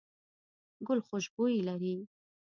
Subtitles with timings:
[0.87, 1.95] ګل خوشبويي لري.